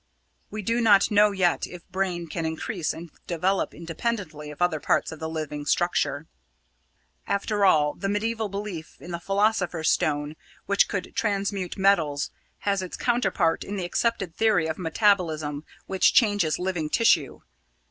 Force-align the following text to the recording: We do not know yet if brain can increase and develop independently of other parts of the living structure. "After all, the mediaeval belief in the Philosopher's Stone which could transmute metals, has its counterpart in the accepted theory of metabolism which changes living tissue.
We 0.49 0.63
do 0.63 0.81
not 0.81 1.11
know 1.11 1.29
yet 1.29 1.67
if 1.67 1.87
brain 1.89 2.25
can 2.25 2.43
increase 2.43 2.91
and 2.91 3.11
develop 3.27 3.71
independently 3.71 4.49
of 4.49 4.59
other 4.59 4.79
parts 4.79 5.11
of 5.11 5.19
the 5.19 5.29
living 5.29 5.63
structure. 5.67 6.25
"After 7.27 7.65
all, 7.65 7.93
the 7.93 8.09
mediaeval 8.09 8.49
belief 8.49 8.99
in 8.99 9.11
the 9.11 9.19
Philosopher's 9.19 9.91
Stone 9.91 10.37
which 10.65 10.87
could 10.87 11.15
transmute 11.15 11.77
metals, 11.77 12.31
has 12.61 12.81
its 12.81 12.97
counterpart 12.97 13.63
in 13.63 13.75
the 13.75 13.85
accepted 13.85 14.35
theory 14.35 14.65
of 14.65 14.79
metabolism 14.79 15.65
which 15.85 16.15
changes 16.15 16.57
living 16.57 16.89
tissue. 16.89 17.41